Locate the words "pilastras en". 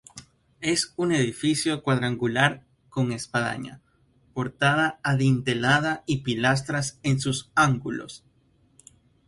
6.23-7.19